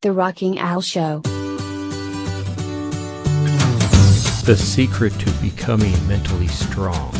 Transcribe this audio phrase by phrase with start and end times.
[0.00, 1.22] The Rocking Al Show.
[4.44, 7.12] The secret to becoming mentally strong.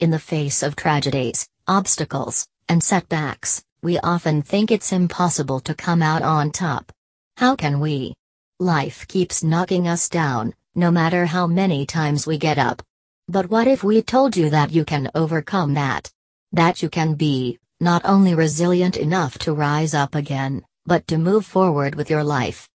[0.00, 6.02] In the face of tragedies, obstacles, and setbacks, we often think it's impossible to come
[6.02, 6.90] out on top.
[7.36, 8.14] How can we?
[8.58, 12.82] Life keeps knocking us down, no matter how many times we get up.
[13.28, 16.10] But what if we told you that you can overcome that?
[16.50, 21.44] That you can be, not only resilient enough to rise up again, but to move
[21.44, 22.68] forward with your life.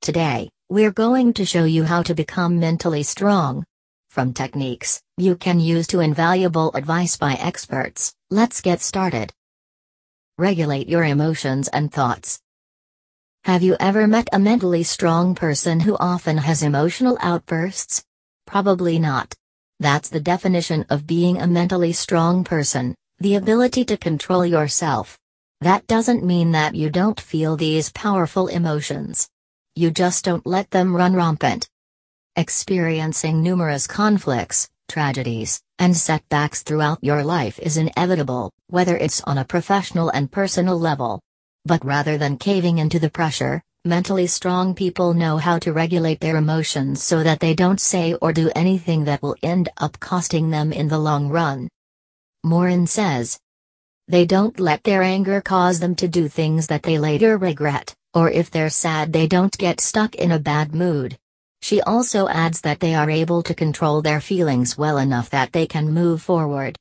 [0.00, 3.64] Today, we're going to show you how to become mentally strong.
[4.08, 9.32] From techniques you can use to invaluable advice by experts, let's get started.
[10.38, 12.40] Regulate your emotions and thoughts.
[13.44, 18.02] Have you ever met a mentally strong person who often has emotional outbursts?
[18.46, 19.34] Probably not.
[19.80, 22.94] That's the definition of being a mentally strong person.
[23.22, 25.18] The ability to control yourself.
[25.60, 29.28] That doesn't mean that you don't feel these powerful emotions.
[29.74, 31.68] You just don't let them run rampant.
[32.36, 39.44] Experiencing numerous conflicts, tragedies, and setbacks throughout your life is inevitable, whether it's on a
[39.44, 41.20] professional and personal level.
[41.66, 46.36] But rather than caving into the pressure, mentally strong people know how to regulate their
[46.36, 50.72] emotions so that they don't say or do anything that will end up costing them
[50.72, 51.68] in the long run.
[52.44, 53.38] Morin says.
[54.08, 58.30] They don't let their anger cause them to do things that they later regret, or
[58.30, 61.18] if they're sad, they don't get stuck in a bad mood.
[61.62, 65.66] She also adds that they are able to control their feelings well enough that they
[65.66, 66.78] can move forward.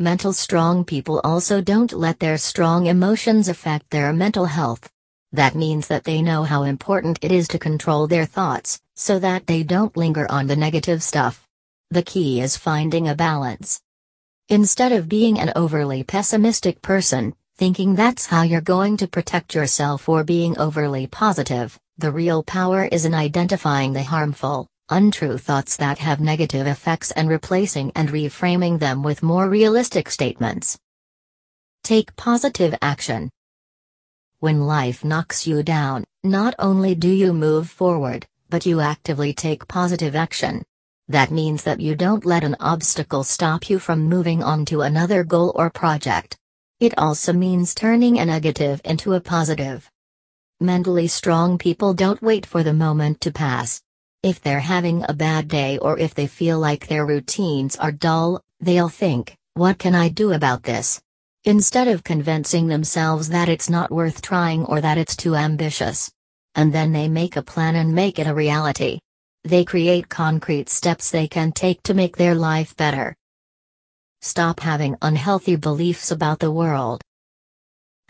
[0.00, 4.90] Mental strong people also don't let their strong emotions affect their mental health.
[5.32, 9.46] That means that they know how important it is to control their thoughts, so that
[9.46, 11.46] they don't linger on the negative stuff.
[11.90, 13.80] The key is finding a balance.
[14.50, 20.08] Instead of being an overly pessimistic person, thinking that's how you're going to protect yourself
[20.08, 25.98] or being overly positive, the real power is in identifying the harmful, untrue thoughts that
[25.98, 30.76] have negative effects and replacing and reframing them with more realistic statements.
[31.84, 33.30] Take positive action.
[34.40, 39.68] When life knocks you down, not only do you move forward, but you actively take
[39.68, 40.64] positive action.
[41.10, 45.24] That means that you don't let an obstacle stop you from moving on to another
[45.24, 46.38] goal or project.
[46.78, 49.90] It also means turning a negative into a positive.
[50.60, 53.82] Mentally strong people don't wait for the moment to pass.
[54.22, 58.40] If they're having a bad day or if they feel like their routines are dull,
[58.60, 61.02] they'll think, what can I do about this?
[61.42, 66.08] Instead of convincing themselves that it's not worth trying or that it's too ambitious.
[66.54, 69.00] And then they make a plan and make it a reality.
[69.44, 73.16] They create concrete steps they can take to make their life better.
[74.20, 77.00] Stop having unhealthy beliefs about the world.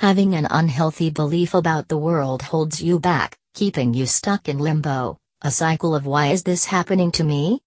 [0.00, 5.18] Having an unhealthy belief about the world holds you back, keeping you stuck in limbo,
[5.42, 7.60] a cycle of why is this happening to me?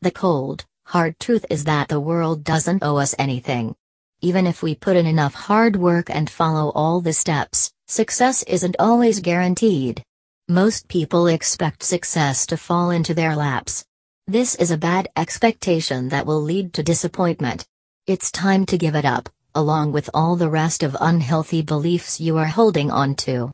[0.00, 3.76] The cold, hard truth is that the world doesn't owe us anything.
[4.22, 8.74] Even if we put in enough hard work and follow all the steps, success isn't
[8.80, 10.02] always guaranteed.
[10.50, 13.84] Most people expect success to fall into their laps.
[14.26, 17.66] This is a bad expectation that will lead to disappointment.
[18.06, 22.38] It's time to give it up, along with all the rest of unhealthy beliefs you
[22.38, 23.52] are holding on to.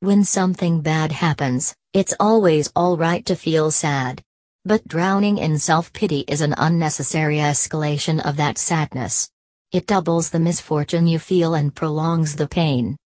[0.00, 4.22] When something bad happens, it's always alright to feel sad.
[4.66, 9.30] But drowning in self pity is an unnecessary escalation of that sadness.
[9.72, 12.98] It doubles the misfortune you feel and prolongs the pain.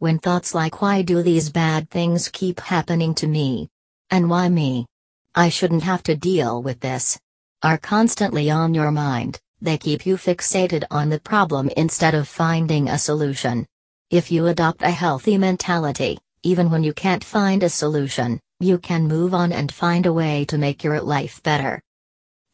[0.00, 3.68] When thoughts like why do these bad things keep happening to me?
[4.08, 4.86] And why me?
[5.34, 7.20] I shouldn't have to deal with this.
[7.62, 12.88] Are constantly on your mind, they keep you fixated on the problem instead of finding
[12.88, 13.66] a solution.
[14.08, 19.06] If you adopt a healthy mentality, even when you can't find a solution, you can
[19.06, 21.78] move on and find a way to make your life better.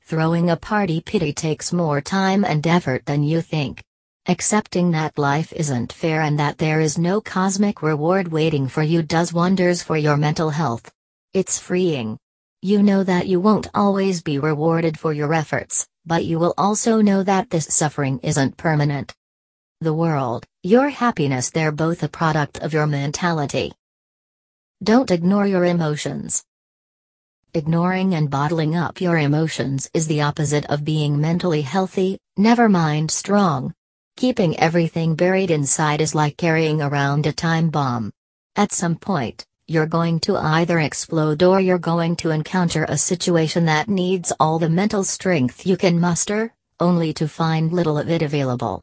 [0.02, 3.84] Throwing a party pity takes more time and effort than you think.
[4.28, 9.00] Accepting that life isn't fair and that there is no cosmic reward waiting for you
[9.00, 10.90] does wonders for your mental health.
[11.32, 12.18] It's freeing.
[12.60, 17.00] You know that you won't always be rewarded for your efforts, but you will also
[17.00, 19.14] know that this suffering isn't permanent.
[19.80, 23.74] The world, your happiness, they're both a product of your mentality.
[24.82, 26.42] Don't ignore your emotions.
[27.54, 33.12] Ignoring and bottling up your emotions is the opposite of being mentally healthy, never mind
[33.12, 33.72] strong.
[34.16, 38.10] Keeping everything buried inside is like carrying around a time bomb.
[38.56, 43.66] At some point, you're going to either explode or you're going to encounter a situation
[43.66, 48.22] that needs all the mental strength you can muster, only to find little of it
[48.22, 48.80] available.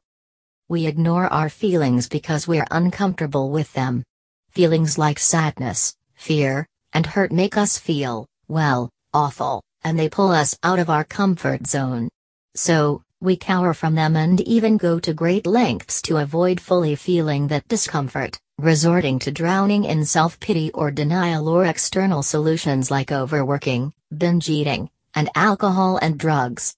[0.69, 4.03] We ignore our feelings because we're uncomfortable with them.
[4.51, 10.55] Feelings like sadness, fear, and hurt make us feel, well, awful, and they pull us
[10.61, 12.07] out of our comfort zone.
[12.55, 17.47] So, we cower from them and even go to great lengths to avoid fully feeling
[17.47, 23.93] that discomfort, resorting to drowning in self pity or denial or external solutions like overworking,
[24.17, 26.75] binge eating, and alcohol and drugs.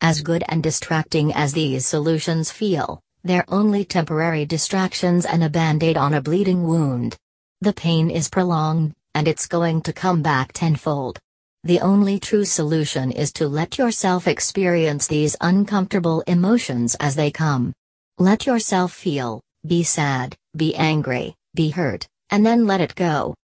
[0.00, 5.82] As good and distracting as these solutions feel, they're only temporary distractions and a band
[5.82, 7.16] aid on a bleeding wound.
[7.60, 11.18] The pain is prolonged, and it's going to come back tenfold.
[11.64, 17.72] The only true solution is to let yourself experience these uncomfortable emotions as they come.
[18.18, 23.36] Let yourself feel, be sad, be angry, be hurt, and then let it go.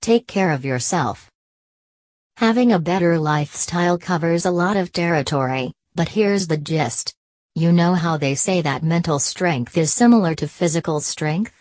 [0.00, 1.30] Take care of yourself.
[2.38, 7.14] Having a better lifestyle covers a lot of territory, but here's the gist.
[7.54, 11.52] You know how they say that mental strength is similar to physical strength?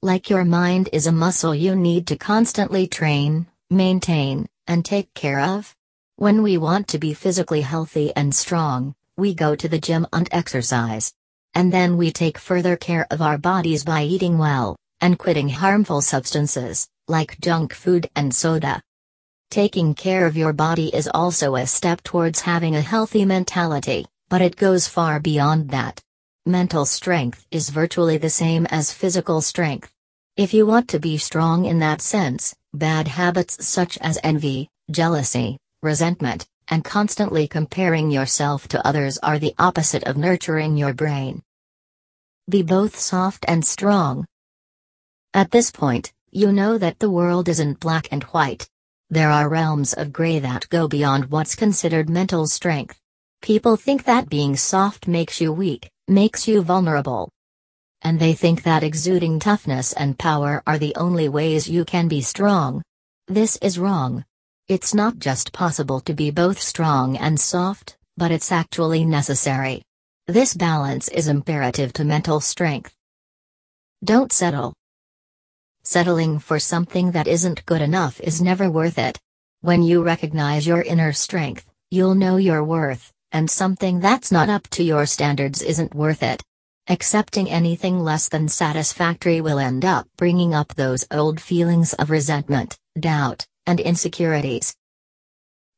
[0.00, 5.40] Like your mind is a muscle you need to constantly train, maintain, and take care
[5.40, 5.74] of?
[6.16, 10.28] When we want to be physically healthy and strong, we go to the gym and
[10.30, 11.12] exercise.
[11.54, 16.00] And then we take further care of our bodies by eating well, and quitting harmful
[16.00, 18.82] substances, like junk food and soda.
[19.50, 24.40] Taking care of your body is also a step towards having a healthy mentality, but
[24.40, 26.00] it goes far beyond that.
[26.46, 29.92] Mental strength is virtually the same as physical strength.
[30.36, 35.58] If you want to be strong in that sense, Bad habits such as envy, jealousy,
[35.82, 41.42] resentment, and constantly comparing yourself to others are the opposite of nurturing your brain.
[42.48, 44.24] Be both soft and strong.
[45.34, 48.66] At this point, you know that the world isn't black and white.
[49.10, 52.98] There are realms of gray that go beyond what's considered mental strength.
[53.42, 57.28] People think that being soft makes you weak, makes you vulnerable,
[58.02, 62.20] and they think that exuding toughness and power are the only ways you can be
[62.20, 62.82] strong.
[63.28, 64.24] This is wrong.
[64.68, 69.82] It's not just possible to be both strong and soft, but it's actually necessary.
[70.26, 72.94] This balance is imperative to mental strength.
[74.04, 74.74] Don't settle.
[75.84, 79.18] Settling for something that isn't good enough is never worth it.
[79.62, 84.68] When you recognize your inner strength, you'll know your worth, and something that's not up
[84.70, 86.42] to your standards isn't worth it.
[86.88, 92.76] Accepting anything less than satisfactory will end up bringing up those old feelings of resentment,
[92.98, 94.74] doubt, and insecurities.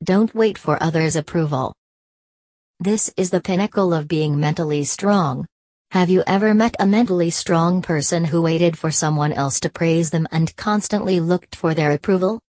[0.02, 1.74] Don't wait for others' approval.
[2.80, 5.44] This is the pinnacle of being mentally strong.
[5.90, 10.08] Have you ever met a mentally strong person who waited for someone else to praise
[10.08, 12.40] them and constantly looked for their approval?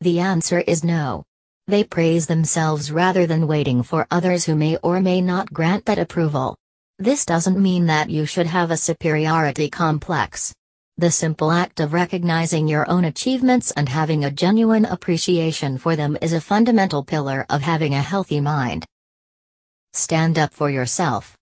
[0.00, 1.22] The answer is no.
[1.68, 6.00] They praise themselves rather than waiting for others who may or may not grant that
[6.00, 6.56] approval.
[7.04, 10.54] This doesn't mean that you should have a superiority complex.
[10.96, 16.16] The simple act of recognizing your own achievements and having a genuine appreciation for them
[16.22, 18.86] is a fundamental pillar of having a healthy mind.
[19.92, 21.36] Stand up for yourself.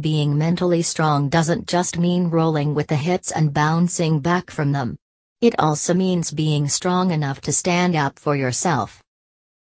[0.00, 4.96] Being mentally strong doesn't just mean rolling with the hits and bouncing back from them.
[5.40, 9.00] It also means being strong enough to stand up for yourself.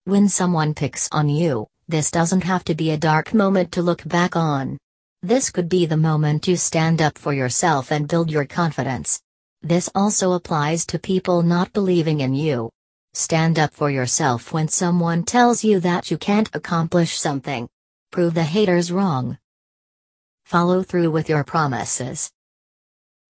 [0.03, 4.07] When someone picks on you, this doesn't have to be a dark moment to look
[4.07, 4.77] back on.
[5.25, 9.21] This could be the moment you stand up for yourself and build your confidence.
[9.61, 12.69] This also applies to people not believing in you.
[13.13, 17.69] Stand up for yourself when someone tells you that you can't accomplish something.
[18.11, 19.37] Prove the haters wrong.
[20.43, 22.29] Follow through with your promises.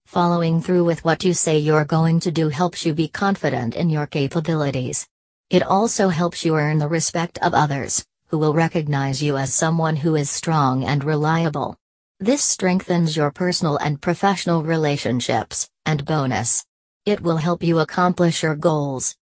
[0.08, 3.92] Following through with what you say you're going to do helps you be confident in
[3.92, 5.08] your capabilities.
[5.52, 9.96] It also helps you earn the respect of others who will recognize you as someone
[9.96, 11.78] who is strong and reliable.
[12.24, 16.64] This strengthens your personal and professional relationships, and bonus.
[17.06, 19.14] It will help you accomplish your goals.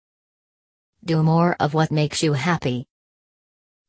[1.04, 2.86] Do more of what makes you happy.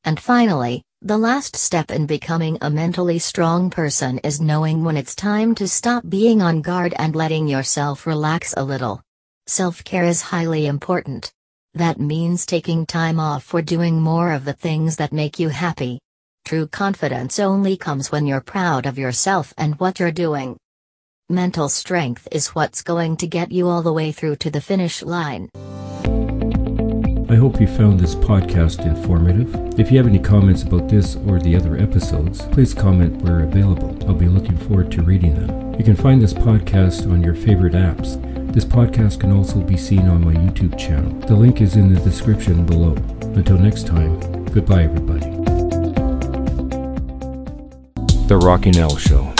[0.02, 5.14] And finally, the last step in becoming a mentally strong person is knowing when it's
[5.14, 9.02] time to stop being on guard and letting yourself relax a little.
[9.46, 11.30] Self care is highly important.
[11.74, 15.98] That means taking time off for doing more of the things that make you happy.
[16.52, 20.58] True confidence only comes when you're proud of yourself and what you're doing.
[21.30, 25.02] Mental strength is what's going to get you all the way through to the finish
[25.02, 25.48] line.
[27.30, 29.80] I hope you found this podcast informative.
[29.80, 33.96] If you have any comments about this or the other episodes, please comment where available.
[34.06, 35.74] I'll be looking forward to reading them.
[35.78, 38.20] You can find this podcast on your favorite apps.
[38.52, 41.18] This podcast can also be seen on my YouTube channel.
[41.20, 42.92] The link is in the description below.
[43.22, 45.41] Until next time, goodbye, everybody.
[48.32, 49.31] The Rockin' Al Show.